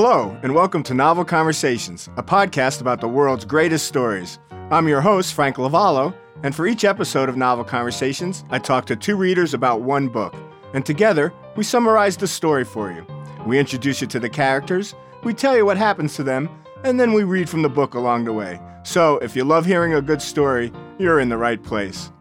[0.00, 4.38] Hello, and welcome to Novel Conversations, a podcast about the world's greatest stories.
[4.70, 6.14] I'm your host, Frank Lavallo,
[6.44, 10.36] and for each episode of Novel Conversations, I talk to two readers about one book.
[10.72, 13.04] And together, we summarize the story for you.
[13.44, 14.94] We introduce you to the characters,
[15.24, 16.48] we tell you what happens to them,
[16.84, 18.60] and then we read from the book along the way.
[18.84, 22.12] So, if you love hearing a good story, you're in the right place.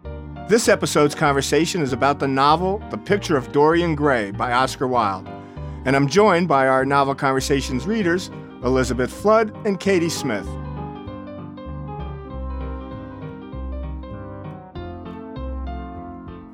[0.49, 5.29] This episode's conversation is about the novel The Picture of Dorian Gray by Oscar Wilde.
[5.87, 8.29] And I'm joined by our Novel Conversations readers,
[8.61, 10.45] Elizabeth Flood and Katie Smith.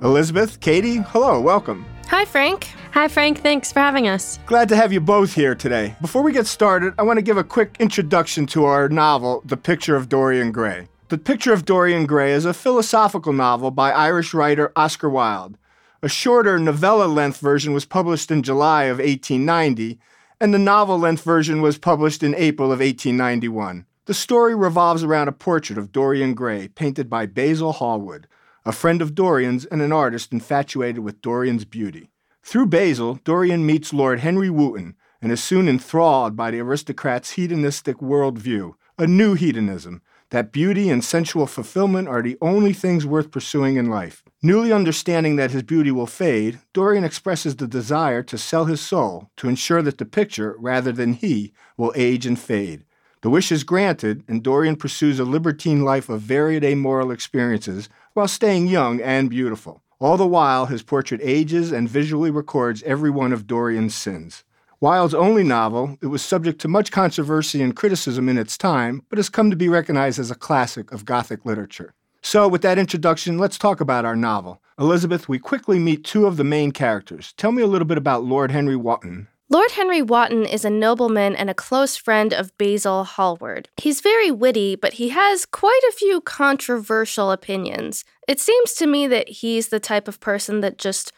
[0.03, 1.83] Elizabeth, Katie, hello, welcome.
[2.09, 2.69] Hi, Frank.
[2.91, 3.41] Hi, Frank.
[3.41, 4.37] Thanks for having us.
[4.45, 5.95] Glad to have you both here today.
[5.99, 9.57] Before we get started, I want to give a quick introduction to our novel, The
[9.57, 10.89] Picture of Dorian Gray.
[11.09, 15.57] The Picture of Dorian Gray is a philosophical novel by Irish writer Oscar Wilde.
[16.03, 19.97] A shorter novella length version was published in July of 1890,
[20.37, 23.85] and the novel length version was published in April of 1891.
[24.03, 28.27] The story revolves around a portrait of Dorian Gray painted by Basil Hallward,
[28.65, 32.09] a friend of Dorian's and an artist infatuated with Dorian's beauty.
[32.43, 37.99] Through Basil, Dorian meets Lord Henry Wotton and is soon enthralled by the aristocrat's hedonistic
[37.99, 43.77] worldview, a new hedonism that beauty and sensual fulfillment are the only things worth pursuing
[43.77, 44.21] in life.
[44.45, 49.29] Newly understanding that his beauty will fade, Dorian expresses the desire to sell his soul
[49.37, 52.83] to ensure that the picture, rather than he, will age and fade.
[53.21, 58.27] The wish is granted, and Dorian pursues a libertine life of varied amoral experiences while
[58.27, 59.81] staying young and beautiful.
[60.01, 64.43] All the while, his portrait ages and visually records every one of Dorian's sins.
[64.81, 69.17] Wilde's only novel, it was subject to much controversy and criticism in its time, but
[69.17, 71.93] has come to be recognized as a classic of Gothic literature.
[72.25, 74.61] So, with that introduction, let's talk about our novel.
[74.79, 77.33] Elizabeth, we quickly meet two of the main characters.
[77.33, 79.27] Tell me a little bit about Lord Henry Wotton.
[79.49, 83.67] Lord Henry Wotton is a nobleman and a close friend of Basil Hallward.
[83.75, 88.05] He's very witty, but he has quite a few controversial opinions.
[88.25, 91.11] It seems to me that he's the type of person that just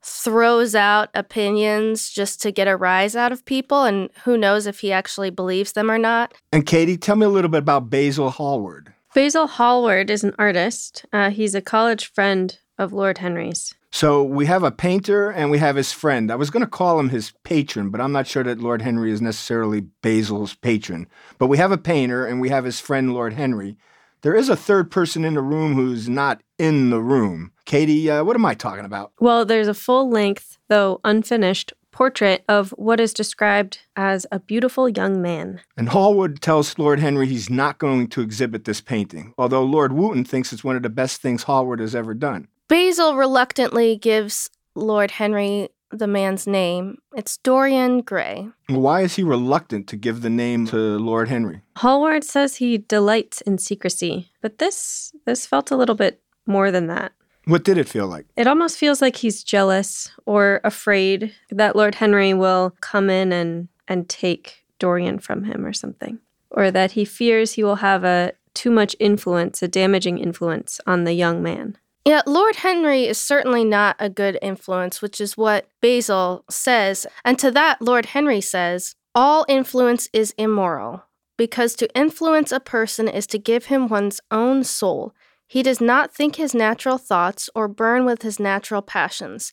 [0.00, 4.78] throws out opinions just to get a rise out of people, and who knows if
[4.78, 6.32] he actually believes them or not.
[6.52, 8.91] And Katie, tell me a little bit about Basil Hallward.
[9.14, 11.04] Basil Hallward is an artist.
[11.12, 13.74] Uh, he's a college friend of Lord Henry's.
[13.90, 16.32] So we have a painter and we have his friend.
[16.32, 19.12] I was going to call him his patron, but I'm not sure that Lord Henry
[19.12, 21.08] is necessarily Basil's patron.
[21.36, 23.76] But we have a painter and we have his friend, Lord Henry.
[24.22, 27.52] There is a third person in the room who's not in the room.
[27.66, 29.12] Katie, uh, what am I talking about?
[29.20, 34.88] Well, there's a full length, though unfinished, portrait of what is described as a beautiful
[34.88, 35.60] young man.
[35.76, 40.24] And Hallward tells Lord Henry he's not going to exhibit this painting, although Lord Wotton
[40.26, 42.48] thinks it's one of the best things Hallward has ever done.
[42.68, 46.98] Basil reluctantly gives Lord Henry the man's name.
[47.14, 48.48] It's Dorian Gray.
[48.68, 51.60] Why is he reluctant to give the name to Lord Henry?
[51.76, 56.86] Hallward says he delights in secrecy, but this this felt a little bit more than
[56.86, 57.12] that.
[57.44, 58.26] What did it feel like?
[58.36, 63.68] It almost feels like he's jealous or afraid that Lord Henry will come in and
[63.88, 66.18] and take Dorian from him or something.
[66.50, 71.04] Or that he fears he will have a too much influence, a damaging influence on
[71.04, 71.76] the young man.
[72.04, 77.06] Yeah, Lord Henry is certainly not a good influence, which is what Basil says.
[77.24, 81.04] And to that, Lord Henry says, all influence is immoral,
[81.36, 85.14] because to influence a person is to give him one's own soul.
[85.52, 89.52] He does not think his natural thoughts or burn with his natural passions.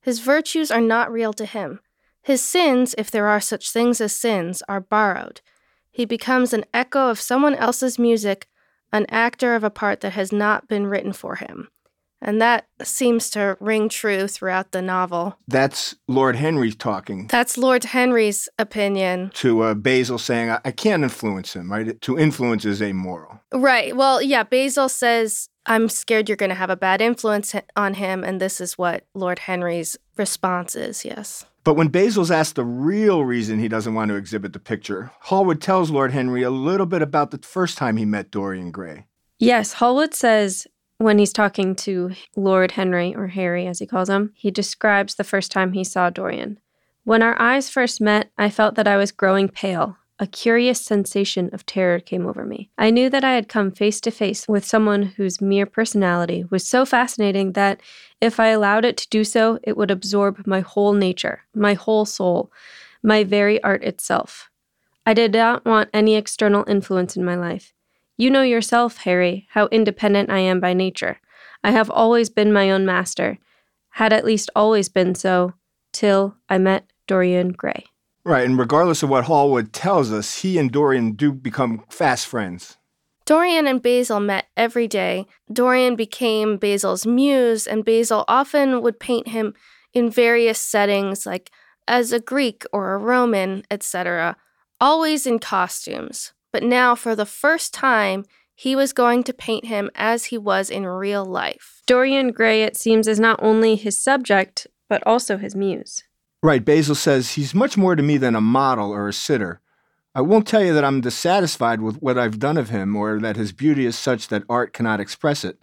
[0.00, 1.78] His virtues are not real to him.
[2.20, 5.42] His sins, if there are such things as sins, are borrowed.
[5.92, 8.48] He becomes an echo of someone else's music,
[8.92, 11.68] an actor of a part that has not been written for him.
[12.26, 15.38] And that seems to ring true throughout the novel.
[15.46, 17.28] That's Lord Henry talking.
[17.28, 19.30] That's Lord Henry's opinion.
[19.34, 21.98] To uh, Basil saying, I-, I can't influence him, right?
[22.00, 23.40] To influence is amoral.
[23.54, 23.96] Right.
[23.96, 28.24] Well, yeah, Basil says, I'm scared you're going to have a bad influence on him.
[28.24, 31.46] And this is what Lord Henry's response is, yes.
[31.62, 35.60] But when Basil's asked the real reason he doesn't want to exhibit the picture, Hallward
[35.60, 39.06] tells Lord Henry a little bit about the first time he met Dorian Gray.
[39.38, 40.66] Yes, Hallward says
[40.98, 45.24] when he's talking to Lord Henry, or Harry as he calls him, he describes the
[45.24, 46.58] first time he saw Dorian.
[47.04, 49.96] When our eyes first met, I felt that I was growing pale.
[50.18, 52.70] A curious sensation of terror came over me.
[52.78, 56.66] I knew that I had come face to face with someone whose mere personality was
[56.66, 57.82] so fascinating that
[58.20, 62.06] if I allowed it to do so, it would absorb my whole nature, my whole
[62.06, 62.50] soul,
[63.02, 64.50] my very art itself.
[65.04, 67.74] I did not want any external influence in my life.
[68.18, 71.18] You know yourself, Harry, how independent I am by nature.
[71.62, 73.38] I have always been my own master,
[73.90, 75.52] had at least always been so,
[75.92, 77.84] till I met Dorian Gray.
[78.24, 82.78] Right, and regardless of what Hallwood tells us, he and Dorian do become fast friends.
[83.26, 85.26] Dorian and Basil met every day.
[85.52, 89.54] Dorian became Basil's muse, and Basil often would paint him
[89.92, 91.50] in various settings, like
[91.86, 94.36] as a Greek or a Roman, etc.,
[94.80, 96.32] always in costumes.
[96.52, 100.70] But now, for the first time, he was going to paint him as he was
[100.70, 101.82] in real life.
[101.86, 106.02] Dorian Gray, it seems, is not only his subject, but also his muse.
[106.42, 109.60] Right, Basil says he's much more to me than a model or a sitter.
[110.14, 113.36] I won't tell you that I'm dissatisfied with what I've done of him or that
[113.36, 115.58] his beauty is such that art cannot express it.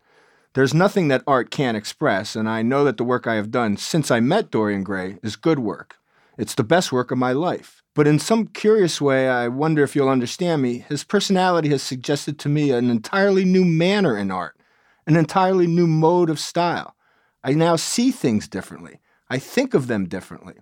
[0.53, 3.77] There's nothing that art can't express, and I know that the work I have done
[3.77, 5.97] since I met Dorian Gray is good work.
[6.38, 7.82] It's the best work of my life.
[7.95, 12.40] But in some curious way, I wonder if you'll understand me, his personality has suggested
[12.40, 14.57] to me an entirely new manner in art,
[15.06, 16.95] an entirely new mode of style.
[17.44, 19.00] I now see things differently.
[19.30, 20.56] I think of them differently.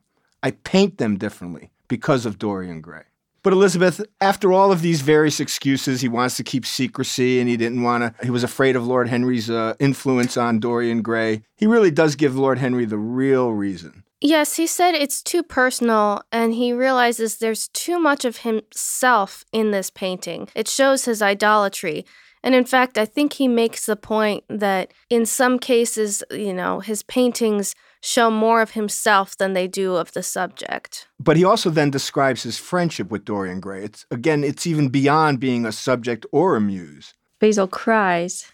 [0.44, 3.04] I paint them differently because of Dorian Gray.
[3.44, 7.58] But Elizabeth, after all of these various excuses, he wants to keep secrecy and he
[7.58, 11.44] didn't want to, he was afraid of Lord Henry's uh, influence on Dorian Gray.
[11.56, 14.04] He really does give Lord Henry the real reason.
[14.22, 19.72] Yes, he said it's too personal, and he realizes there's too much of himself in
[19.72, 20.48] this painting.
[20.56, 22.06] It shows his idolatry.
[22.44, 26.80] And in fact, I think he makes the point that in some cases, you know,
[26.80, 31.08] his paintings show more of himself than they do of the subject.
[31.20, 33.84] But he also then describes his friendship with Dorian Gray.
[33.84, 37.14] It's again, it's even beyond being a subject or a muse.
[37.40, 38.52] Basil cries,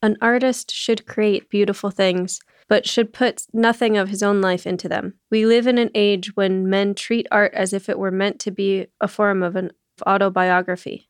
[0.00, 4.88] An artist should create beautiful things, but should put nothing of his own life into
[4.88, 5.14] them.
[5.30, 8.50] We live in an age when men treat art as if it were meant to
[8.50, 9.72] be a form of an
[10.06, 11.08] autobiography.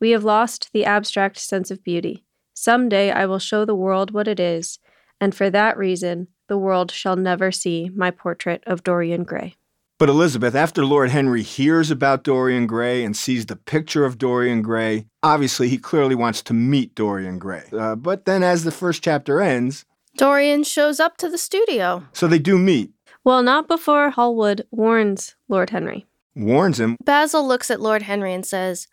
[0.00, 2.24] We have lost the abstract sense of beauty.
[2.54, 4.78] Some day I will show the world what it is,
[5.20, 9.54] and for that reason the world shall never see my portrait of Dorian Gray.
[9.98, 14.62] But Elizabeth, after Lord Henry hears about Dorian Gray and sees the picture of Dorian
[14.62, 17.64] Gray, obviously he clearly wants to meet Dorian Gray.
[17.72, 19.84] Uh, but then as the first chapter ends,
[20.18, 22.02] Dorian shows up to the studio.
[22.12, 22.90] So they do meet.
[23.22, 26.06] Well, not before Hallwood warns Lord Henry.
[26.34, 26.96] Warns him.
[27.04, 28.88] Basil looks at Lord Henry and says,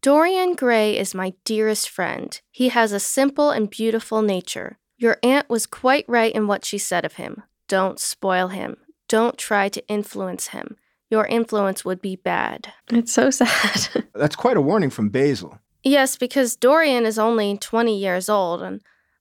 [0.00, 2.40] Dorian Gray is my dearest friend.
[2.50, 4.78] He has a simple and beautiful nature.
[4.96, 7.42] Your aunt was quite right in what she said of him.
[7.68, 8.78] Don't spoil him.
[9.06, 10.76] Don't try to influence him.
[11.10, 12.72] Your influence would be bad.
[12.88, 14.06] It's so sad.
[14.14, 15.58] That's quite a warning from Basil.
[15.82, 18.80] Yes, because Dorian is only 20 years old, and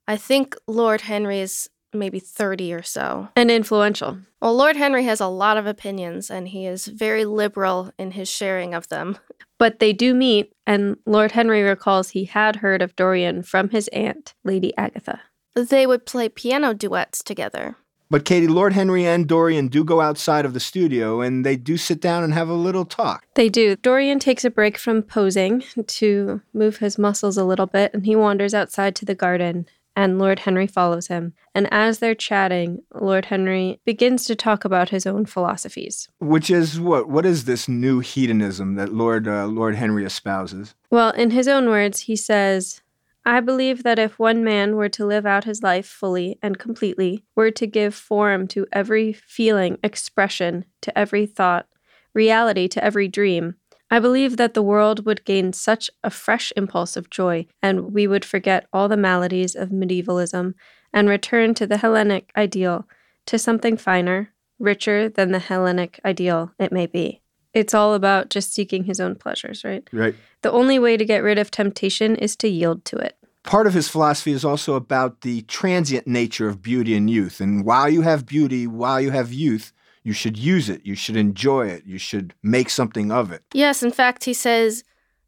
[0.09, 3.29] I think Lord Henry is maybe 30 or so.
[3.35, 4.17] And influential.
[4.41, 8.27] Well, Lord Henry has a lot of opinions, and he is very liberal in his
[8.27, 9.19] sharing of them.
[9.59, 13.87] But they do meet, and Lord Henry recalls he had heard of Dorian from his
[13.89, 15.21] aunt, Lady Agatha.
[15.53, 17.75] They would play piano duets together.
[18.09, 21.77] But Katie, Lord Henry and Dorian do go outside of the studio and they do
[21.77, 23.25] sit down and have a little talk.
[23.35, 23.75] They do.
[23.75, 28.15] Dorian takes a break from posing to move his muscles a little bit and he
[28.15, 29.67] wanders outside to the garden
[29.99, 31.33] and Lord Henry follows him.
[31.53, 36.07] And as they're chatting, Lord Henry begins to talk about his own philosophies.
[36.19, 37.09] Which is what?
[37.09, 40.73] What is this new hedonism that Lord uh, Lord Henry espouses?
[40.89, 42.81] Well, in his own words, he says,
[43.25, 47.25] I believe that if one man were to live out his life fully and completely,
[47.35, 51.67] were to give form to every feeling, expression to every thought,
[52.13, 53.55] reality to every dream,
[53.91, 58.07] I believe that the world would gain such a fresh impulse of joy, and we
[58.07, 60.55] would forget all the maladies of medievalism
[60.93, 62.87] and return to the Hellenic ideal,
[63.25, 67.21] to something finer, richer than the Hellenic ideal it may be.
[67.53, 69.87] It's all about just seeking his own pleasures, right?
[69.91, 70.15] Right.
[70.43, 73.15] The only way to get rid of temptation is to yield to it
[73.49, 77.41] part of his philosophy is also about the transient nature of beauty and youth.
[77.41, 79.73] And while you have beauty, while you have youth,
[80.09, 83.43] you should use it, you should enjoy it, you should make something of it.
[83.53, 84.83] Yes, in fact, he says,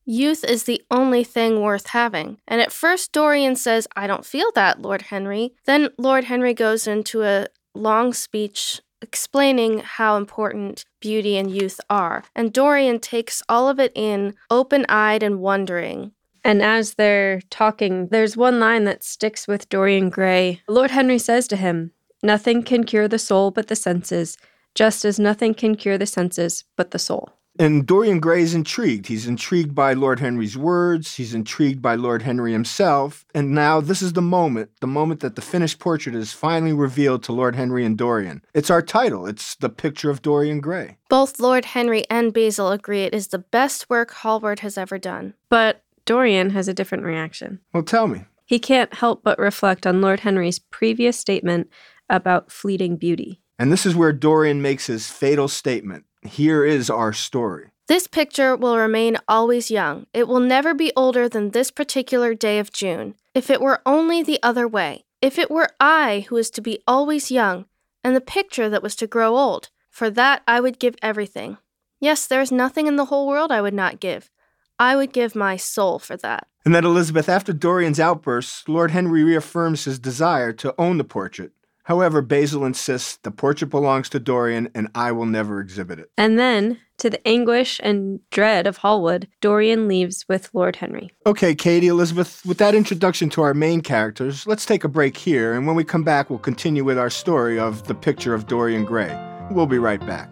[0.05, 2.39] Youth is the only thing worth having.
[2.47, 5.53] And at first, Dorian says, I don't feel that, Lord Henry.
[5.65, 7.45] Then Lord Henry goes into a
[7.75, 12.23] long speech explaining how important beauty and youth are.
[12.35, 16.11] And Dorian takes all of it in, open eyed and wondering.
[16.43, 20.63] And as they're talking, there's one line that sticks with Dorian Gray.
[20.67, 21.91] Lord Henry says to him,
[22.23, 24.37] Nothing can cure the soul but the senses,
[24.75, 27.29] just as nothing can cure the senses but the soul.
[27.59, 29.07] And Dorian Gray is intrigued.
[29.07, 31.15] He's intrigued by Lord Henry's words.
[31.15, 33.25] He's intrigued by Lord Henry himself.
[33.35, 37.23] And now this is the moment, the moment that the finished portrait is finally revealed
[37.23, 38.41] to Lord Henry and Dorian.
[38.53, 39.27] It's our title.
[39.27, 40.97] It's the picture of Dorian Gray.
[41.09, 45.33] Both Lord Henry and Basil agree it is the best work Hallward has ever done.
[45.49, 47.59] But Dorian has a different reaction.
[47.73, 48.23] Well, tell me.
[48.45, 51.69] He can't help but reflect on Lord Henry's previous statement
[52.09, 53.40] about fleeting beauty.
[53.61, 57.69] And this is where Dorian makes his fatal statement Here is our story.
[57.87, 60.07] This picture will remain always young.
[60.15, 63.13] It will never be older than this particular day of June.
[63.35, 66.81] If it were only the other way, if it were I who was to be
[66.87, 67.65] always young,
[68.03, 71.59] and the picture that was to grow old, for that I would give everything.
[71.99, 74.31] Yes, there is nothing in the whole world I would not give.
[74.79, 76.47] I would give my soul for that.
[76.65, 81.51] And that Elizabeth, after Dorian's outburst, Lord Henry reaffirms his desire to own the portrait.
[81.91, 86.09] However, Basil insists the portrait belongs to Dorian and I will never exhibit it.
[86.17, 91.11] And then, to the anguish and dread of Hallwood, Dorian leaves with Lord Henry.
[91.25, 95.53] Okay, Katie, Elizabeth, with that introduction to our main characters, let's take a break here,
[95.53, 98.85] and when we come back, we'll continue with our story of the picture of Dorian
[98.85, 99.13] Gray.
[99.51, 100.31] We'll be right back.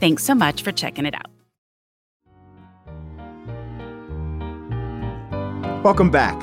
[0.00, 1.30] Thanks so much for checking it out.
[5.84, 6.34] Welcome back.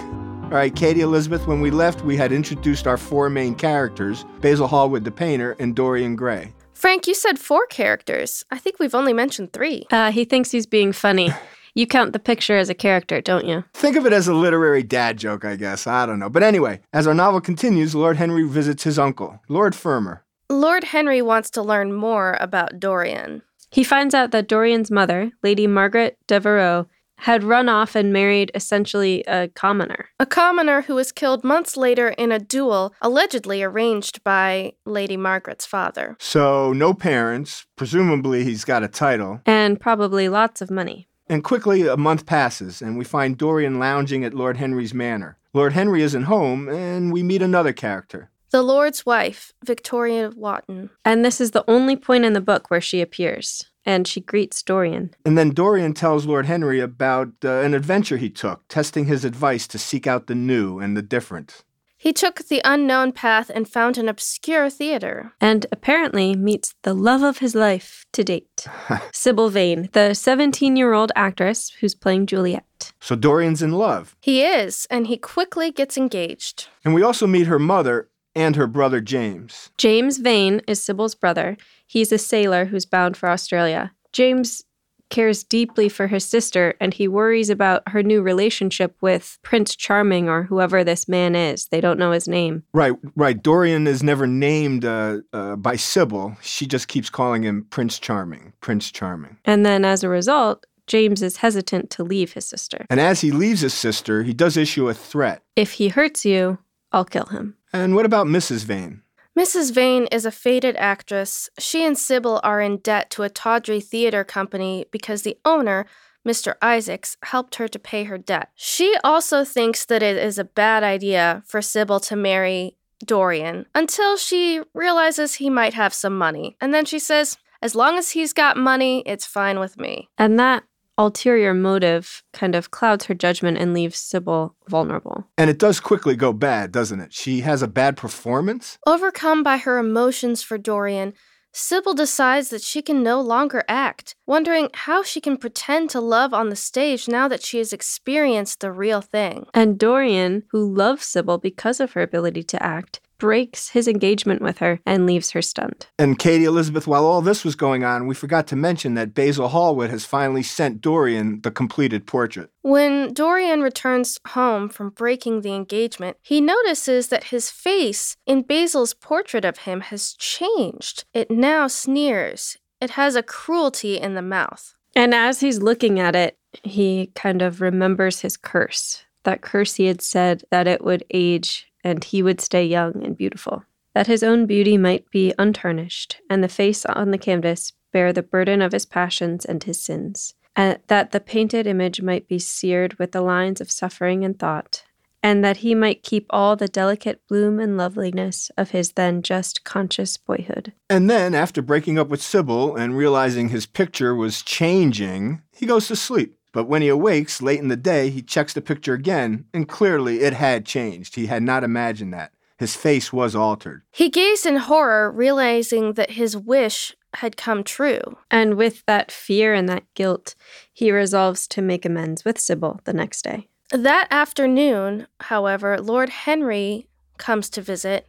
[0.44, 4.68] All right, Katie Elizabeth, when we left, we had introduced our four main characters Basil
[4.68, 6.54] Hallwood, the painter, and Dorian Gray.
[6.74, 8.46] Frank, you said four characters.
[8.52, 9.86] I think we've only mentioned three.
[9.92, 11.34] Uh, he thinks he's being funny.
[11.76, 13.64] You count the picture as a character, don't you?
[13.74, 15.88] Think of it as a literary dad joke, I guess.
[15.88, 16.30] I don't know.
[16.30, 20.23] But anyway, as our novel continues, Lord Henry visits his uncle, Lord Fermor.
[20.54, 23.42] Lord Henry wants to learn more about Dorian.
[23.72, 26.86] He finds out that Dorian's mother, Lady Margaret Devereux,
[27.18, 30.10] had run off and married essentially a commoner.
[30.20, 35.66] A commoner who was killed months later in a duel allegedly arranged by Lady Margaret's
[35.66, 36.16] father.
[36.20, 37.66] So, no parents.
[37.76, 39.42] Presumably, he's got a title.
[39.48, 41.08] And probably lots of money.
[41.28, 45.38] And quickly, a month passes, and we find Dorian lounging at Lord Henry's manor.
[45.52, 48.30] Lord Henry isn't home, and we meet another character.
[48.54, 50.92] The Lord's wife, Victoria Wotton.
[51.04, 53.66] And this is the only point in the book where she appears.
[53.84, 55.16] And she greets Dorian.
[55.26, 59.66] And then Dorian tells Lord Henry about uh, an adventure he took, testing his advice
[59.70, 61.64] to seek out the new and the different.
[61.98, 65.34] He took the unknown path and found an obscure theater.
[65.42, 68.68] And apparently meets the love of his life to date
[69.12, 72.94] Sybil Vane, the 17 year old actress who's playing Juliet.
[73.00, 74.16] So Dorian's in love.
[74.22, 76.68] He is, and he quickly gets engaged.
[76.86, 79.72] And we also meet her mother and her brother James.
[79.78, 81.58] James Vane is Sybil's brother.
[81.86, 83.92] He's a sailor who's bound for Australia.
[84.12, 84.64] James
[85.10, 90.28] cares deeply for his sister and he worries about her new relationship with Prince Charming
[90.28, 91.68] or whoever this man is.
[91.68, 92.64] They don't know his name.
[92.74, 93.42] Right, right.
[93.42, 96.36] Dorian is never named uh, uh, by Sybil.
[96.42, 99.38] She just keeps calling him Prince Charming, Prince Charming.
[99.46, 102.86] And then as a result, James is hesitant to leave his sister.
[102.90, 105.44] And as he leaves his sister, he does issue a threat.
[105.56, 106.58] If he hurts you,
[106.92, 107.56] I'll kill him.
[107.74, 108.64] And what about Mrs.
[108.66, 109.02] Vane?
[109.38, 109.74] Mrs.
[109.74, 111.50] Vane is a faded actress.
[111.58, 115.88] She and Sybil are in debt to a tawdry theater company because the owner,
[116.28, 116.54] Mr.
[116.62, 118.50] Isaacs, helped her to pay her debt.
[118.54, 124.18] She also thinks that it is a bad idea for Sybil to marry Dorian until
[124.18, 126.56] she realizes he might have some money.
[126.62, 130.10] And then she says, as long as he's got money, it's fine with me.
[130.18, 130.64] And that
[130.98, 135.28] ulterior motive kind of clouds her judgment and leaves Sybil vulnerable.
[135.38, 137.14] And it does quickly go bad, doesn't it?
[137.14, 138.78] She has a bad performance.
[138.86, 141.14] Overcome by her emotions for Dorian,
[141.56, 146.34] Sybil decides that she can no longer act, wondering how she can pretend to love
[146.34, 149.46] on the stage now that she has experienced the real thing.
[149.54, 154.58] And Dorian, who loves Sybil because of her ability to act, breaks his engagement with
[154.58, 155.88] her and leaves her stunned.
[155.98, 159.48] And Katie Elizabeth, while all this was going on, we forgot to mention that Basil
[159.48, 162.50] Hallwood has finally sent Dorian the completed portrait.
[162.64, 168.94] When Dorian returns home from breaking the engagement, he notices that his face in Basil's
[168.94, 171.06] portrait of him has changed.
[171.14, 172.58] It now sneers.
[172.82, 174.76] It has a cruelty in the mouth.
[174.98, 179.06] And as he's looking at it, he kind of remembers his curse.
[179.24, 183.18] That curse he had said that it would age and he would stay young and
[183.18, 183.64] beautiful.
[183.94, 188.24] That his own beauty might be untarnished, and the face on the canvas bear the
[188.24, 192.96] burden of his passions and his sins, and that the painted image might be seared
[192.96, 194.84] with the lines of suffering and thought,
[195.22, 199.64] and that he might keep all the delicate bloom and loveliness of his then just
[199.64, 200.74] conscious boyhood.
[200.90, 205.88] And then, after breaking up with Sybil and realizing his picture was changing, he goes
[205.88, 206.36] to sleep.
[206.54, 210.22] But when he awakes late in the day, he checks the picture again, and clearly
[210.22, 211.16] it had changed.
[211.16, 212.32] He had not imagined that.
[212.58, 213.82] His face was altered.
[213.92, 218.00] He gazed in horror, realizing that his wish had come true.
[218.32, 220.36] And with that fear and that guilt,
[220.72, 223.50] he resolves to make amends with Sybil the next day.
[223.72, 228.08] That afternoon, however, Lord Henry comes to visit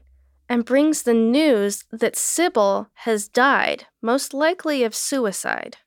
[0.48, 5.78] and brings the news that Sybil has died, most likely of suicide.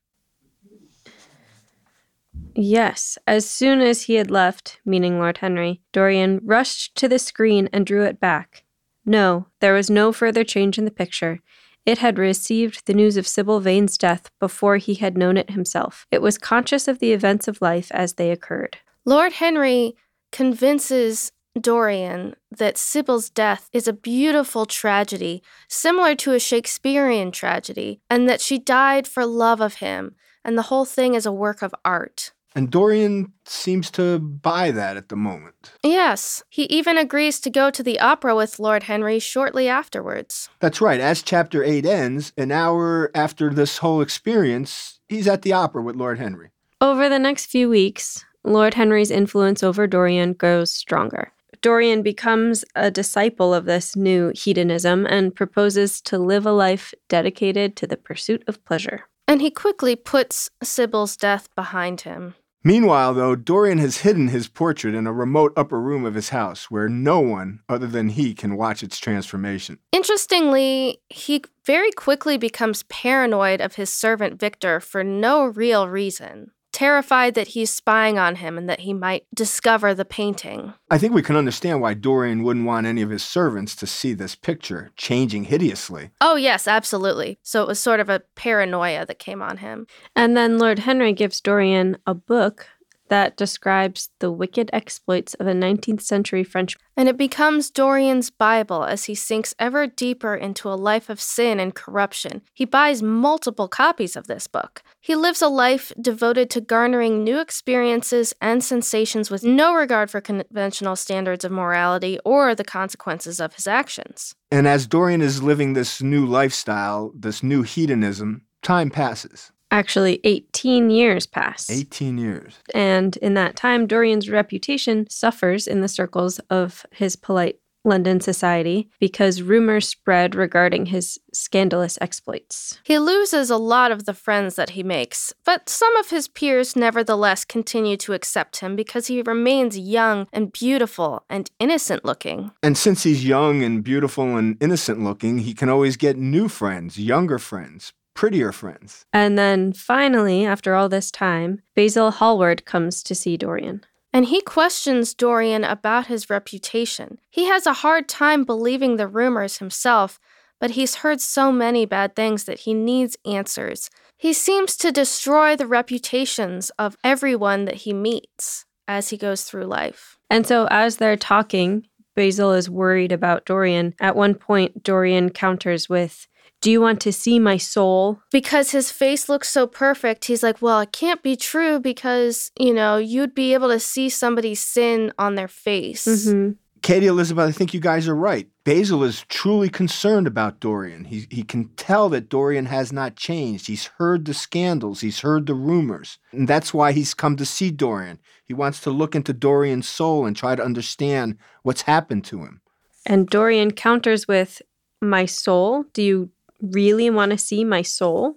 [2.60, 7.68] Yes, as soon as he had left, meaning Lord Henry, Dorian rushed to the screen
[7.72, 8.64] and drew it back.
[9.06, 11.38] No, there was no further change in the picture.
[11.86, 16.04] It had received the news of Sybil Vane's death before he had known it himself.
[16.10, 18.78] It was conscious of the events of life as they occurred.
[19.04, 19.94] Lord Henry
[20.32, 28.28] convinces Dorian that Sybil's death is a beautiful tragedy, similar to a Shakespearean tragedy, and
[28.28, 31.72] that she died for love of him, and the whole thing is a work of
[31.84, 32.32] art.
[32.54, 35.72] And Dorian seems to buy that at the moment.
[35.82, 40.48] Yes, he even agrees to go to the opera with Lord Henry shortly afterwards.
[40.60, 41.00] That's right.
[41.00, 45.96] As chapter 8 ends, an hour after this whole experience, he's at the opera with
[45.96, 46.50] Lord Henry.
[46.80, 51.32] Over the next few weeks, Lord Henry's influence over Dorian grows stronger.
[51.60, 57.76] Dorian becomes a disciple of this new hedonism and proposes to live a life dedicated
[57.76, 59.08] to the pursuit of pleasure.
[59.28, 62.34] And he quickly puts Sybil's death behind him.
[62.64, 66.70] Meanwhile, though, Dorian has hidden his portrait in a remote upper room of his house
[66.70, 69.78] where no one other than he can watch its transformation.
[69.92, 77.34] Interestingly, he very quickly becomes paranoid of his servant Victor for no real reason, terrified
[77.34, 80.72] that he's spying on him and that he might discover the painting.
[80.88, 84.12] I think we can understand why Dorian wouldn't want any of his servants to see
[84.12, 86.10] this picture changing hideously.
[86.20, 87.40] Oh, yes, absolutely.
[87.42, 89.88] So it was sort of a paranoia that came on him.
[90.14, 92.68] And then Lord Henry gives Dorian a book
[93.08, 96.76] that describes the wicked exploits of a 19th century French.
[96.96, 101.60] And it becomes Dorian's Bible as he sinks ever deeper into a life of sin
[101.60, 102.42] and corruption.
[102.54, 104.82] He buys multiple copies of this book.
[105.00, 110.20] He lives a life devoted to garnering new experiences and sensations with no regard for
[110.20, 114.34] conventional standards of morality or the consequences of his actions.
[114.50, 119.52] And as Dorian is living this new lifestyle, this new hedonism, time passes.
[119.70, 121.70] Actually, 18 years pass.
[121.70, 122.58] 18 years.
[122.74, 128.88] And in that time, Dorian's reputation suffers in the circles of his polite London society
[129.00, 132.78] because rumors spread regarding his scandalous exploits.
[132.84, 136.76] He loses a lot of the friends that he makes, but some of his peers
[136.76, 142.50] nevertheless continue to accept him because he remains young and beautiful and innocent looking.
[142.62, 146.98] And since he's young and beautiful and innocent looking, he can always get new friends,
[146.98, 149.06] younger friends, prettier friends.
[149.12, 153.86] And then finally, after all this time, Basil Hallward comes to see Dorian.
[154.12, 157.20] And he questions Dorian about his reputation.
[157.30, 160.18] He has a hard time believing the rumors himself,
[160.58, 163.88] but he's heard so many bad things that he needs answers.
[164.16, 169.66] He seems to destroy the reputations of everyone that he meets as he goes through
[169.66, 170.18] life.
[170.28, 173.94] And so, as they're talking, Basil is worried about Dorian.
[174.00, 176.26] At one point, Dorian counters with,
[176.60, 178.20] do you want to see my soul?
[178.30, 182.74] Because his face looks so perfect, he's like, Well, it can't be true because, you
[182.74, 186.06] know, you'd be able to see somebody's sin on their face.
[186.06, 186.52] Mm-hmm.
[186.82, 188.48] Katie Elizabeth, I think you guys are right.
[188.64, 191.04] Basil is truly concerned about Dorian.
[191.04, 193.66] He, he can tell that Dorian has not changed.
[193.66, 196.18] He's heard the scandals, he's heard the rumors.
[196.32, 198.20] And that's why he's come to see Dorian.
[198.44, 202.60] He wants to look into Dorian's soul and try to understand what's happened to him.
[203.04, 204.62] And Dorian counters with,
[205.00, 205.84] My soul?
[205.92, 208.36] Do you really want to see my soul?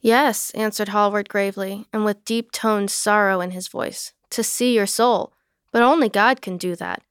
[0.00, 4.12] Yes, answered Hallward gravely, and with deep toned sorrow in his voice.
[4.30, 5.32] To see your soul.
[5.72, 7.02] But only God can do that.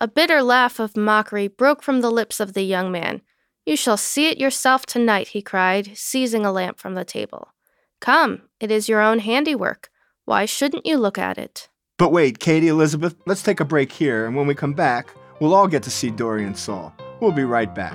[0.00, 3.22] A bitter laugh of mockery broke from the lips of the young man.
[3.64, 7.48] You shall see it yourself tonight, he cried, seizing a lamp from the table.
[8.00, 9.90] Come, it is your own handiwork.
[10.24, 11.68] Why shouldn't you look at it?
[11.96, 15.54] But wait, Katie Elizabeth, let's take a break here, and when we come back, we'll
[15.54, 16.92] all get to see Dorian's soul.
[17.20, 17.94] We'll be right back.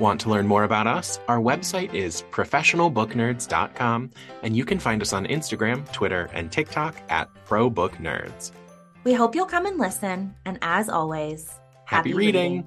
[0.00, 1.20] Want to learn more about us?
[1.28, 4.10] Our website is professionalbooknerds.com,
[4.42, 8.52] and you can find us on Instagram, Twitter, and TikTok at ProBookNerds.
[9.04, 11.50] We hope you'll come and listen, and as always,
[11.84, 12.66] Happy, reading.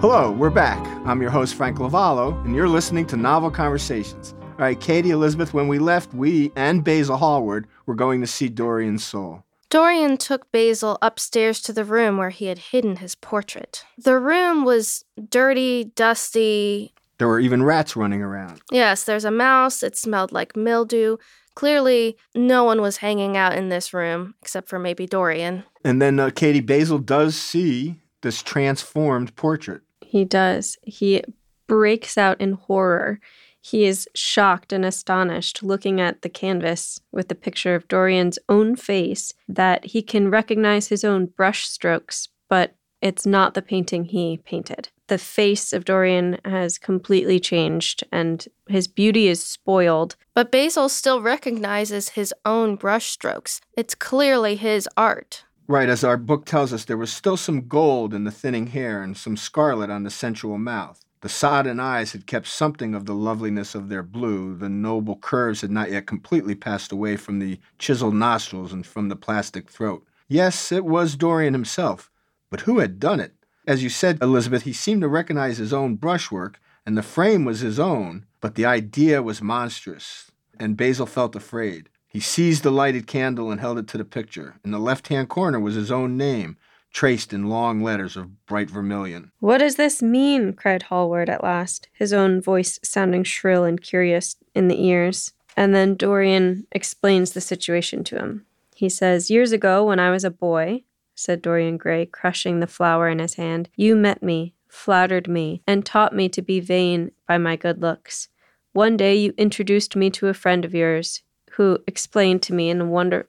[0.00, 0.82] Hello, we're back.
[1.06, 4.34] I'm your host, Frank Lavallo, and you're listening to Novel Conversations.
[4.40, 8.48] All right, Katie Elizabeth, when we left, we and Basil Hallward were going to see
[8.48, 9.45] Dorian soul.
[9.68, 13.84] Dorian took Basil upstairs to the room where he had hidden his portrait.
[13.98, 16.94] The room was dirty, dusty.
[17.18, 18.60] There were even rats running around.
[18.70, 19.82] Yes, there's a mouse.
[19.82, 21.16] It smelled like mildew.
[21.54, 25.64] Clearly, no one was hanging out in this room except for maybe Dorian.
[25.84, 29.82] And then uh, Katie Basil does see this transformed portrait.
[30.02, 30.76] He does.
[30.82, 31.22] He
[31.66, 33.20] breaks out in horror.
[33.68, 38.76] He is shocked and astonished looking at the canvas with the picture of Dorian's own
[38.76, 44.36] face that he can recognize his own brush strokes, but it's not the painting he
[44.36, 44.90] painted.
[45.08, 50.14] The face of Dorian has completely changed and his beauty is spoiled.
[50.32, 53.60] But Basil still recognizes his own brushstrokes.
[53.76, 55.42] It's clearly his art.
[55.66, 59.02] Right, as our book tells us, there was still some gold in the thinning hair
[59.02, 61.04] and some scarlet on the sensual mouth.
[61.26, 64.54] The sodden eyes had kept something of the loveliness of their blue.
[64.54, 69.08] The noble curves had not yet completely passed away from the chiseled nostrils and from
[69.08, 70.06] the plastic throat.
[70.28, 72.12] Yes, it was Dorian himself.
[72.48, 73.34] But who had done it?
[73.66, 77.58] As you said, Elizabeth, he seemed to recognize his own brushwork, and the frame was
[77.58, 81.88] his own, but the idea was monstrous, and Basil felt afraid.
[82.06, 84.60] He seized the lighted candle and held it to the picture.
[84.64, 86.56] In the left hand corner was his own name,
[86.96, 89.30] traced in long letters of bright vermilion.
[89.38, 90.54] What does this mean?
[90.54, 95.34] cried Hallward at last, his own voice sounding shrill and curious in the ears.
[95.58, 98.46] And then Dorian explains the situation to him.
[98.74, 103.10] He says, Years ago, when I was a boy, said Dorian Gray, crushing the flower
[103.10, 107.36] in his hand, you met me, flattered me, and taught me to be vain by
[107.36, 108.28] my good looks.
[108.72, 112.80] One day you introduced me to a friend of yours, who explained to me in
[112.80, 113.28] a wonder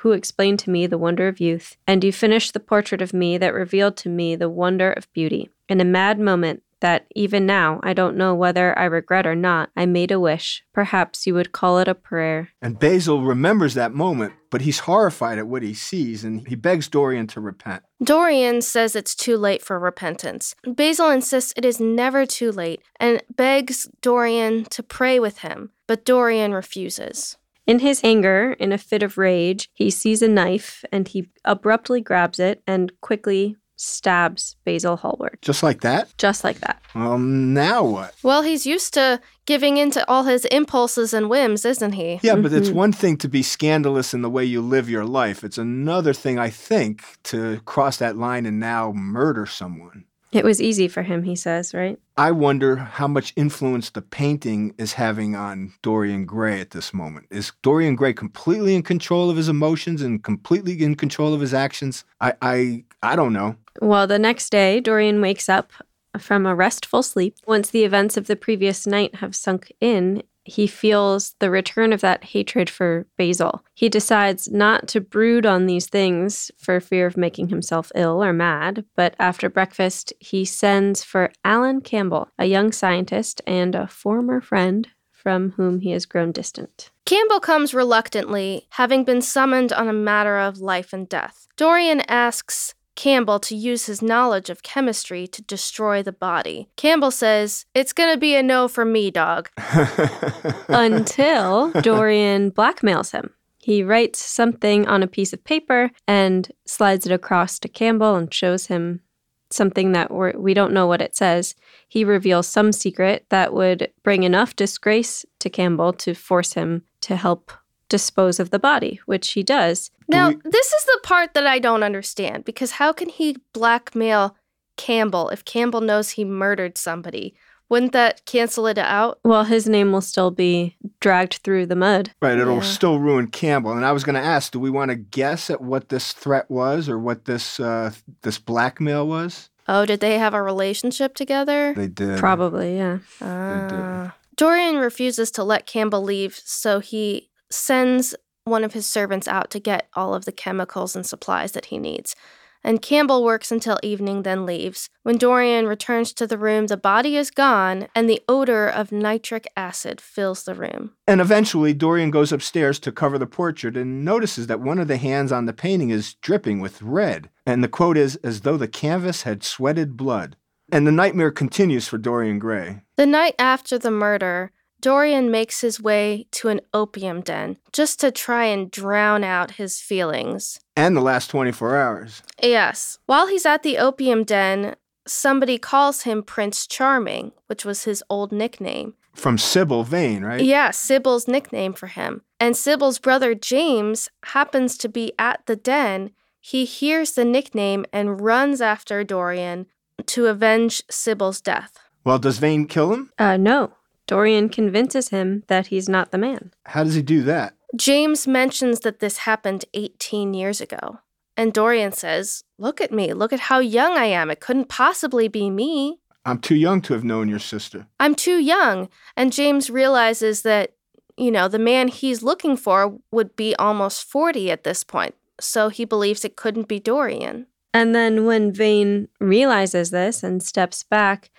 [0.00, 3.38] who explained to me the wonder of youth, and you finished the portrait of me
[3.38, 5.50] that revealed to me the wonder of beauty.
[5.68, 9.70] In a mad moment that even now I don't know whether I regret or not,
[9.76, 10.64] I made a wish.
[10.72, 12.48] Perhaps you would call it a prayer.
[12.62, 16.88] And Basil remembers that moment, but he's horrified at what he sees and he begs
[16.88, 17.82] Dorian to repent.
[18.02, 20.54] Dorian says it's too late for repentance.
[20.66, 26.06] Basil insists it is never too late and begs Dorian to pray with him, but
[26.06, 27.36] Dorian refuses.
[27.70, 32.00] In his anger, in a fit of rage, he sees a knife and he abruptly
[32.00, 35.38] grabs it and quickly stabs Basil Hallward.
[35.40, 36.08] Just like that?
[36.18, 36.82] Just like that.
[36.96, 38.16] Well, now what?
[38.24, 42.18] Well, he's used to giving in to all his impulses and whims, isn't he?
[42.24, 42.76] Yeah, but it's mm-hmm.
[42.76, 45.44] one thing to be scandalous in the way you live your life.
[45.44, 50.06] It's another thing, I think, to cross that line and now murder someone.
[50.32, 51.98] It was easy for him, he says, right?
[52.16, 57.26] I wonder how much influence the painting is having on Dorian Gray at this moment.
[57.30, 61.52] Is Dorian Gray completely in control of his emotions and completely in control of his
[61.52, 62.04] actions?
[62.20, 63.56] I I I don't know.
[63.80, 65.72] Well, the next day, Dorian wakes up
[66.18, 67.36] from a restful sleep.
[67.46, 72.00] Once the events of the previous night have sunk in, he feels the return of
[72.00, 73.64] that hatred for Basil.
[73.74, 78.32] He decides not to brood on these things for fear of making himself ill or
[78.32, 84.40] mad, but after breakfast, he sends for Alan Campbell, a young scientist and a former
[84.40, 86.90] friend from whom he has grown distant.
[87.04, 91.46] Campbell comes reluctantly, having been summoned on a matter of life and death.
[91.56, 96.68] Dorian asks Campbell to use his knowledge of chemistry to destroy the body.
[96.76, 99.48] Campbell says, It's gonna be a no for me, dog.
[100.68, 103.30] Until Dorian blackmails him.
[103.56, 108.34] He writes something on a piece of paper and slides it across to Campbell and
[108.34, 109.00] shows him
[109.48, 111.54] something that we're, we don't know what it says.
[111.88, 117.16] He reveals some secret that would bring enough disgrace to Campbell to force him to
[117.16, 117.50] help
[117.88, 119.90] dispose of the body, which he does.
[120.10, 124.36] Now, we- this is the part that I don't understand because how can he blackmail
[124.76, 127.34] Campbell if Campbell knows he murdered somebody?
[127.68, 129.20] Wouldn't that cancel it out?
[129.24, 132.10] Well, his name will still be dragged through the mud.
[132.20, 132.62] Right, it'll yeah.
[132.62, 133.72] still ruin Campbell.
[133.72, 136.50] And I was going to ask, do we want to guess at what this threat
[136.50, 137.92] was or what this uh,
[138.22, 139.50] this blackmail was?
[139.68, 141.72] Oh, did they have a relationship together?
[141.76, 142.18] They did.
[142.18, 142.98] Probably, yeah.
[143.20, 148.16] Uh, Dorian refuses to let Campbell leave, so he sends
[148.50, 151.78] one of his servants out to get all of the chemicals and supplies that he
[151.78, 152.14] needs.
[152.62, 154.90] And Campbell works until evening, then leaves.
[155.02, 159.50] When Dorian returns to the room, the body is gone, and the odor of nitric
[159.56, 160.92] acid fills the room.
[161.06, 164.98] And eventually, Dorian goes upstairs to cover the portrait and notices that one of the
[164.98, 167.30] hands on the painting is dripping with red.
[167.46, 170.36] And the quote is, as though the canvas had sweated blood.
[170.70, 172.82] And the nightmare continues for Dorian Gray.
[172.96, 178.10] The night after the murder, Dorian makes his way to an opium den just to
[178.10, 180.60] try and drown out his feelings.
[180.76, 182.22] And the last 24 hours.
[182.42, 182.98] Yes.
[183.06, 188.32] While he's at the opium den, somebody calls him Prince Charming, which was his old
[188.32, 188.94] nickname.
[189.12, 190.42] From Sybil Vane, right?
[190.42, 192.22] Yeah, Sybil's nickname for him.
[192.38, 196.12] And Sybil's brother James happens to be at the den.
[196.40, 199.66] He hears the nickname and runs after Dorian
[200.06, 201.78] to avenge Sybil's death.
[202.04, 203.12] Well, does Vane kill him?
[203.18, 203.74] Uh, no.
[204.10, 206.50] Dorian convinces him that he's not the man.
[206.66, 207.54] How does he do that?
[207.76, 210.98] James mentions that this happened 18 years ago.
[211.36, 213.12] And Dorian says, Look at me.
[213.12, 214.28] Look at how young I am.
[214.28, 216.00] It couldn't possibly be me.
[216.24, 217.86] I'm too young to have known your sister.
[218.00, 218.88] I'm too young.
[219.16, 220.72] And James realizes that,
[221.16, 225.14] you know, the man he's looking for would be almost 40 at this point.
[225.38, 227.46] So he believes it couldn't be Dorian.
[227.72, 231.30] And then when Vane realizes this and steps back,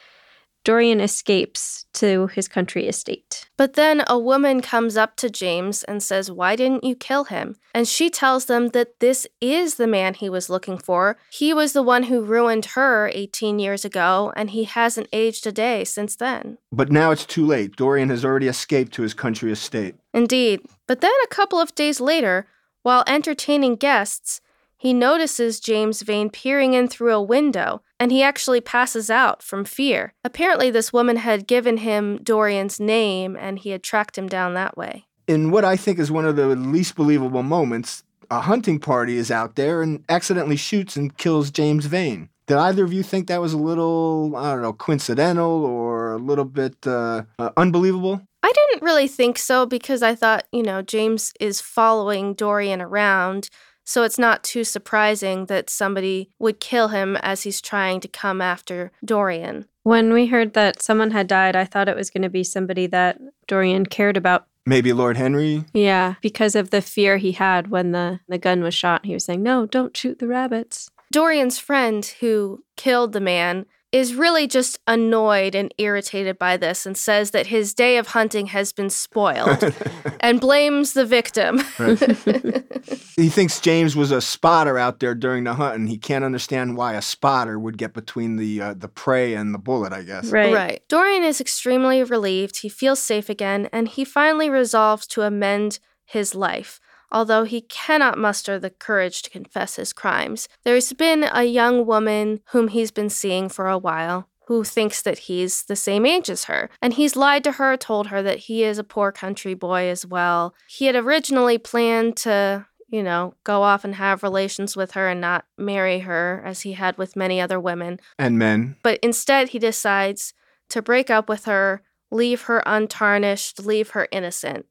[0.63, 3.49] Dorian escapes to his country estate.
[3.57, 7.55] But then a woman comes up to James and says, Why didn't you kill him?
[7.73, 11.17] And she tells them that this is the man he was looking for.
[11.31, 15.51] He was the one who ruined her 18 years ago, and he hasn't aged a
[15.51, 16.59] day since then.
[16.71, 17.75] But now it's too late.
[17.75, 19.95] Dorian has already escaped to his country estate.
[20.13, 20.61] Indeed.
[20.87, 22.45] But then a couple of days later,
[22.83, 24.41] while entertaining guests,
[24.81, 29.63] he notices James Vane peering in through a window, and he actually passes out from
[29.63, 30.15] fear.
[30.23, 34.75] Apparently, this woman had given him Dorian's name, and he had tracked him down that
[34.75, 35.05] way.
[35.27, 39.29] In what I think is one of the least believable moments, a hunting party is
[39.29, 42.29] out there and accidentally shoots and kills James Vane.
[42.47, 46.17] Did either of you think that was a little, I don't know, coincidental or a
[46.17, 48.19] little bit uh, uh, unbelievable?
[48.41, 53.49] I didn't really think so because I thought, you know, James is following Dorian around
[53.91, 58.39] so it's not too surprising that somebody would kill him as he's trying to come
[58.39, 59.65] after Dorian.
[59.83, 62.87] When we heard that someone had died, I thought it was going to be somebody
[62.87, 64.47] that Dorian cared about.
[64.65, 65.65] Maybe Lord Henry?
[65.73, 69.05] Yeah, because of the fear he had when the, the gun was shot.
[69.05, 70.89] He was saying, No, don't shoot the rabbits.
[71.11, 76.97] Dorian's friend who killed the man is really just annoyed and irritated by this and
[76.97, 79.73] says that his day of hunting has been spoiled
[80.21, 81.59] and blames the victim.
[83.17, 86.77] he thinks James was a spotter out there during the hunt and he can't understand
[86.77, 90.31] why a spotter would get between the uh, the prey and the bullet, I guess.
[90.31, 90.53] Right.
[90.53, 90.81] Right.
[90.87, 92.59] Dorian is extremely relieved.
[92.61, 96.79] He feels safe again and he finally resolves to amend his life
[97.11, 100.47] although he cannot muster the courage to confess his crimes.
[100.63, 105.19] There's been a young woman whom he's been seeing for a while who thinks that
[105.19, 106.69] he's the same age as her.
[106.81, 110.05] And he's lied to her, told her that he is a poor country boy as
[110.05, 110.53] well.
[110.67, 115.21] He had originally planned to, you know, go off and have relations with her and
[115.21, 118.01] not marry her as he had with many other women.
[118.19, 118.75] And men.
[118.83, 120.33] But instead, he decides
[120.67, 124.65] to break up with her, leave her untarnished, leave her innocent.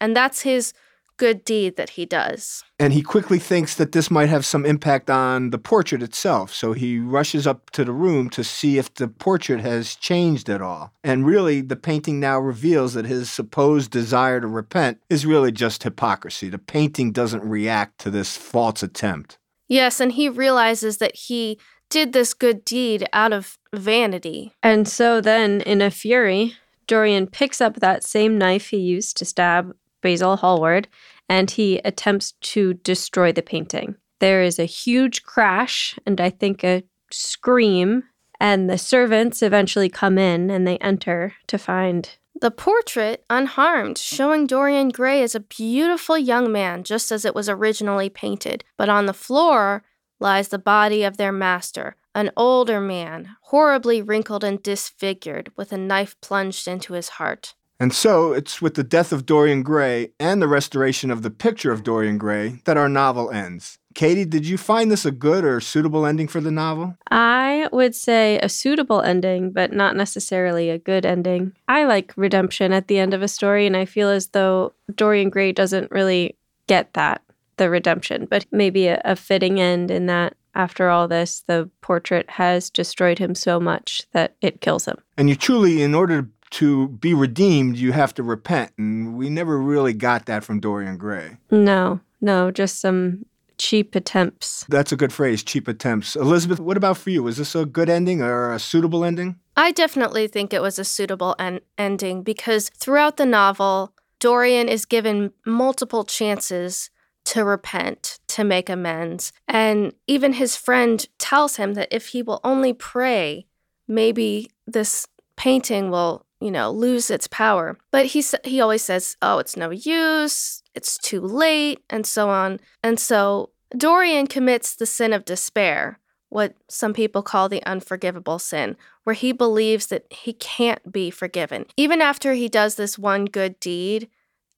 [0.00, 0.72] And that's his
[1.16, 2.64] good deed that he does.
[2.78, 6.52] And he quickly thinks that this might have some impact on the portrait itself.
[6.52, 10.62] So he rushes up to the room to see if the portrait has changed at
[10.62, 10.92] all.
[11.02, 15.82] And really, the painting now reveals that his supposed desire to repent is really just
[15.82, 16.48] hypocrisy.
[16.48, 19.38] The painting doesn't react to this false attempt.
[19.68, 21.58] Yes, and he realizes that he
[21.90, 24.52] did this good deed out of vanity.
[24.62, 29.24] And so then, in a fury, Dorian picks up that same knife he used to
[29.24, 29.74] stab
[30.04, 30.86] Basil Hallward,
[31.28, 33.96] and he attempts to destroy the painting.
[34.20, 38.04] There is a huge crash and I think a scream,
[38.38, 42.08] and the servants eventually come in and they enter to find
[42.40, 47.48] the portrait unharmed, showing Dorian Gray as a beautiful young man, just as it was
[47.48, 48.64] originally painted.
[48.76, 49.84] But on the floor
[50.20, 55.78] lies the body of their master, an older man, horribly wrinkled and disfigured, with a
[55.78, 57.54] knife plunged into his heart.
[57.80, 61.72] And so it's with the death of Dorian Gray and the restoration of the picture
[61.72, 63.78] of Dorian Gray that our novel ends.
[63.94, 66.96] Katie, did you find this a good or suitable ending for the novel?
[67.10, 71.52] I would say a suitable ending, but not necessarily a good ending.
[71.68, 75.30] I like redemption at the end of a story, and I feel as though Dorian
[75.30, 77.22] Gray doesn't really get that,
[77.56, 82.30] the redemption, but maybe a, a fitting end in that after all this, the portrait
[82.30, 84.96] has destroyed him so much that it kills him.
[85.16, 86.28] And you truly, in order to
[86.60, 88.72] be redeemed, you have to repent.
[88.78, 91.38] And we never really got that from Dorian Gray.
[91.50, 93.26] No, no, just some
[93.58, 94.64] cheap attempts.
[94.68, 96.16] That's a good phrase, cheap attempts.
[96.16, 97.22] Elizabeth, what about for you?
[97.22, 99.36] Was this a good ending or a suitable ending?
[99.56, 104.84] I definitely think it was a suitable en- ending because throughout the novel, Dorian is
[104.84, 106.90] given multiple chances
[107.26, 109.32] to repent, to make amends.
[109.48, 113.46] And even his friend tells him that if he will only pray,
[113.88, 117.78] maybe this painting will you know, lose its power.
[117.90, 120.62] But he he always says, "Oh, it's no use.
[120.74, 122.60] It's too late," and so on.
[122.82, 128.76] And so Dorian commits the sin of despair, what some people call the unforgivable sin,
[129.04, 131.64] where he believes that he can't be forgiven.
[131.78, 134.10] Even after he does this one good deed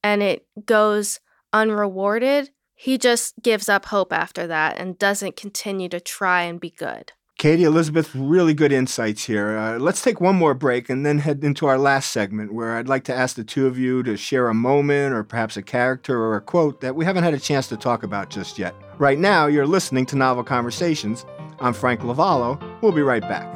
[0.03, 1.21] and it goes
[1.53, 6.71] unrewarded, he just gives up hope after that and doesn't continue to try and be
[6.71, 7.13] good.
[7.39, 9.59] Katie, Elizabeth, really good insights here.
[9.59, 12.89] Uh, let's take one more break and then head into our last segment where I'd
[12.89, 16.19] like to ask the two of you to share a moment or perhaps a character
[16.19, 18.75] or a quote that we haven't had a chance to talk about just yet.
[18.97, 21.27] Right now, you're listening to Novel Conversations.
[21.61, 22.59] I'm Frank Lavallo.
[22.81, 23.53] We'll be right back.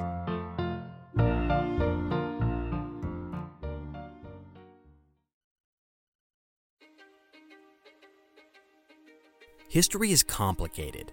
[9.69, 11.12] History is complicated.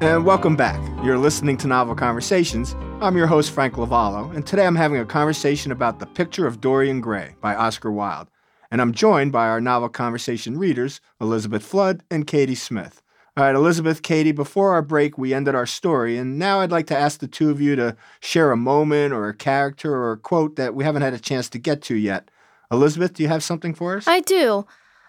[0.00, 0.80] And welcome back.
[1.04, 2.74] You're listening to Novel Conversations.
[3.00, 6.60] I'm your host, Frank Lavallo, and today I'm having a conversation about The Picture of
[6.60, 8.28] Dorian Gray by Oscar Wilde.
[8.70, 13.02] And I'm joined by our Novel Conversation readers, Elizabeth Flood and Katie Smith.
[13.36, 16.86] All right, Elizabeth, Katie, before our break, we ended our story, and now I'd like
[16.88, 20.18] to ask the two of you to share a moment or a character or a
[20.18, 22.30] quote that we haven't had a chance to get to yet.
[22.70, 24.08] Elizabeth, do you have something for us?
[24.08, 24.66] I do.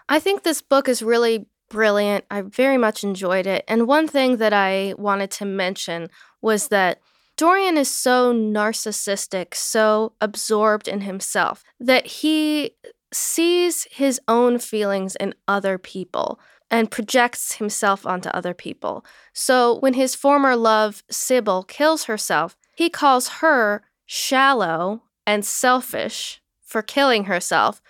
[0.08, 2.24] I think this book is really brilliant.
[2.30, 3.64] I very much enjoyed it.
[3.68, 6.08] And one thing that I wanted to mention
[6.40, 7.00] was that
[7.36, 12.72] Dorian is so narcissistic, so absorbed in himself, that he
[13.12, 19.04] sees his own feelings in other people and projects himself onto other people.
[19.32, 26.82] So when his former love, Sybil, kills herself, he calls her shallow and selfish for
[26.82, 27.80] killing herself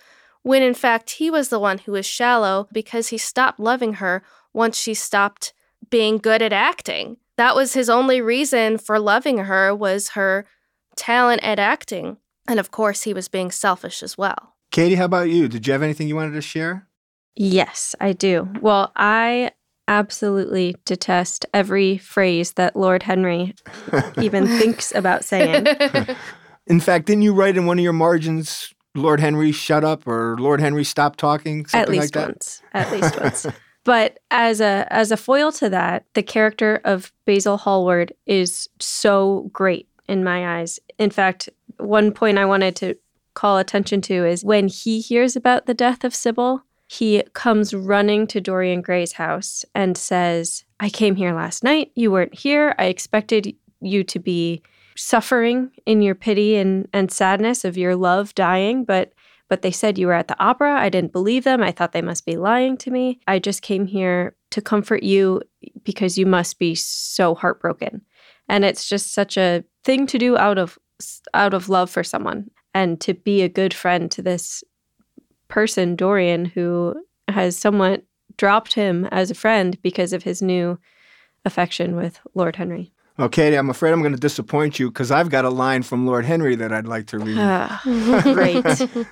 [0.47, 4.23] when in fact he was the one who was shallow because he stopped loving her
[4.53, 5.53] once she stopped
[5.89, 7.17] being good at acting.
[7.35, 10.45] That was his only reason for loving her was her
[10.95, 12.17] talent at acting.
[12.47, 14.55] And of course, he was being selfish as well.
[14.71, 15.49] Katie, how about you?
[15.49, 16.87] Did you have anything you wanted to share?
[17.35, 18.47] Yes, I do.
[18.61, 19.51] Well, I
[19.89, 23.53] absolutely detest every phrase that Lord Henry
[24.21, 25.67] even thinks about saying.
[26.67, 30.37] In fact, didn't you write in one of your margins Lord Henry shut up or
[30.39, 31.65] Lord Henry stop talking?
[31.73, 32.61] At least like once.
[32.73, 33.47] At least once.
[33.83, 39.49] But as a as a foil to that, the character of Basil Hallward is so
[39.53, 40.79] great in my eyes.
[40.97, 42.95] In fact, one point I wanted to
[43.33, 48.25] call attention to is when he hears about the death of Sybil, he comes running
[48.27, 51.91] to Dorian Gray's house and says, I came here last night.
[51.95, 52.73] You weren't here.
[52.79, 54.63] I expected you to be
[54.97, 59.13] suffering in your pity and, and sadness of your love dying, but
[59.49, 60.77] but they said you were at the opera.
[60.77, 61.63] I didn't believe them.
[61.63, 63.21] I thought they must be lying to me.
[63.27, 65.41] I just came here to comfort you
[65.83, 68.01] because you must be so heartbroken.
[68.49, 70.77] And it's just such a thing to do out of
[71.33, 74.63] out of love for someone and to be a good friend to this
[75.47, 76.95] person Dorian who
[77.27, 78.03] has somewhat
[78.35, 80.79] dropped him as a friend because of his new
[81.45, 82.91] affection with Lord Henry.
[83.31, 86.25] Katie, I'm afraid I'm going to disappoint you because I've got a line from Lord
[86.25, 87.37] Henry that I'd like to read.
[87.39, 87.81] Ah,
[88.23, 88.65] Great.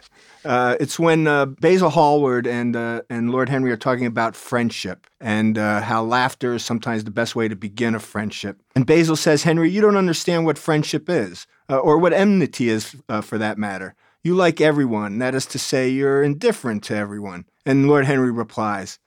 [0.46, 5.08] Uh, it's when uh, Basil Hallward and uh, and Lord Henry are talking about friendship
[5.20, 8.62] and uh, how laughter is sometimes the best way to begin a friendship.
[8.76, 12.96] And Basil says, Henry, you don't understand what friendship is, uh, or what enmity is,
[13.10, 13.96] uh, for that matter.
[14.24, 15.18] You like everyone.
[15.18, 17.46] That is to say, you're indifferent to everyone.
[17.66, 19.00] And Lord Henry replies,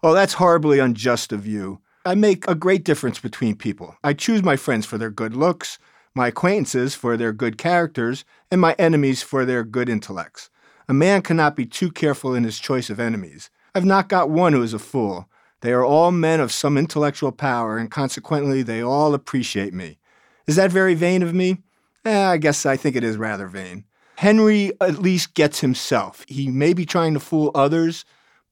[0.00, 1.80] Oh, that's horribly unjust of you.
[2.06, 3.96] I make a great difference between people.
[4.04, 5.78] I choose my friends for their good looks,
[6.14, 10.50] my acquaintances for their good characters, and my enemies for their good intellects.
[10.86, 13.48] A man cannot be too careful in his choice of enemies.
[13.74, 15.30] I've not got one who is a fool.
[15.62, 19.98] They are all men of some intellectual power, and consequently they all appreciate me.
[20.46, 21.62] Is that very vain of me?
[22.04, 23.84] Eh, I guess I think it is rather vain.
[24.16, 26.26] Henry at least gets himself.
[26.28, 28.04] He may be trying to fool others,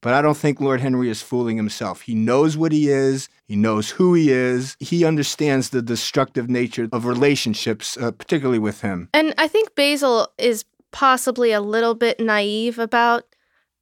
[0.02, 2.02] but I don't think Lord Henry is fooling himself.
[2.02, 6.88] He knows what he is, he knows who he is, he understands the destructive nature
[6.92, 9.08] of relationships, uh, particularly with him.
[9.14, 13.24] And I think Basil is possibly a little bit naive about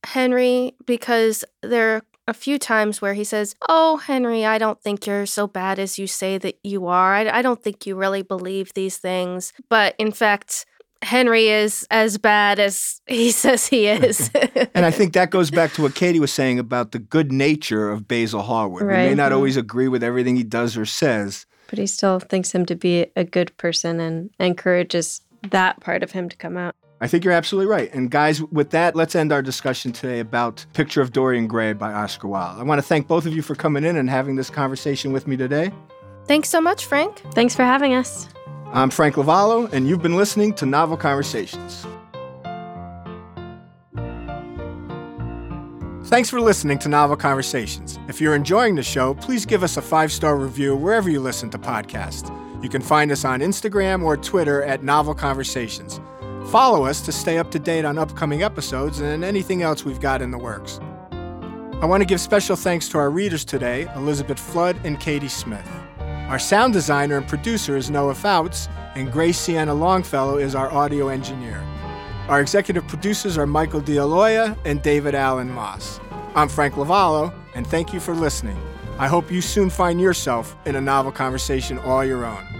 [0.04, 5.06] Henry because there are a few times where he says, Oh, Henry, I don't think
[5.06, 7.14] you're so bad as you say that you are.
[7.14, 9.52] I, I don't think you really believe these things.
[9.68, 10.64] But in fact,
[11.02, 14.30] Henry is as bad as he says he is.
[14.74, 17.90] and I think that goes back to what Katie was saying about the good nature
[17.90, 18.82] of Basil Hallward.
[18.82, 19.04] Right.
[19.04, 19.36] We may not mm-hmm.
[19.36, 21.46] always agree with everything he does or says.
[21.68, 26.12] But he still thinks him to be a good person and encourages that part of
[26.12, 26.74] him to come out.
[27.02, 27.92] I think you're absolutely right.
[27.94, 31.92] And guys, with that, let's end our discussion today about Picture of Dorian Gray by
[31.92, 32.60] Oscar Wilde.
[32.60, 35.26] I want to thank both of you for coming in and having this conversation with
[35.26, 35.72] me today.
[36.26, 37.22] Thanks so much, Frank.
[37.32, 38.28] Thanks for having us.
[38.72, 41.84] I'm Frank Lavallo, and you've been listening to Novel Conversations.
[46.04, 47.98] Thanks for listening to Novel Conversations.
[48.06, 51.50] If you're enjoying the show, please give us a five star review wherever you listen
[51.50, 52.30] to podcasts.
[52.62, 56.00] You can find us on Instagram or Twitter at Novel Conversations.
[56.52, 60.22] Follow us to stay up to date on upcoming episodes and anything else we've got
[60.22, 60.78] in the works.
[61.80, 65.68] I want to give special thanks to our readers today, Elizabeth Flood and Katie Smith.
[66.30, 71.08] Our sound designer and producer is Noah Fouts, and Grace Sienna Longfellow is our audio
[71.08, 71.60] engineer.
[72.28, 75.98] Our executive producers are Michael D'Aloia and David Allen Moss.
[76.36, 78.56] I'm Frank Lavallo, and thank you for listening.
[78.96, 82.59] I hope you soon find yourself in a novel conversation all your own.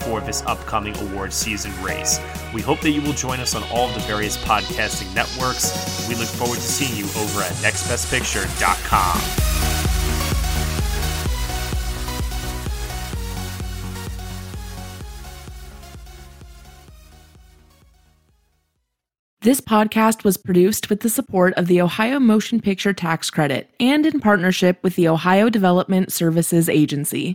[0.00, 2.20] for this upcoming award season race.
[2.54, 6.08] We hope that you will join us on all of the various podcasting networks.
[6.08, 9.46] We look forward to seeing you over at nextbestpicture.com.
[19.46, 24.04] This podcast was produced with the support of the Ohio Motion Picture Tax Credit and
[24.04, 27.34] in partnership with the Ohio Development Services Agency.